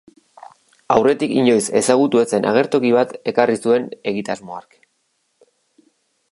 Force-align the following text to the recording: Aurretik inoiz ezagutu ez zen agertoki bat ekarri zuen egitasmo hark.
Aurretik 0.95 1.35
inoiz 1.41 1.65
ezagutu 1.81 2.23
ez 2.23 2.25
zen 2.37 2.49
agertoki 2.53 2.93
bat 2.97 3.15
ekarri 3.33 3.59
zuen 3.67 3.87
egitasmo 4.15 4.57
hark. 4.57 4.81